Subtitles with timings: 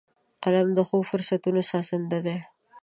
[0.43, 2.37] قلم د ښو فرصتونو سازنده دی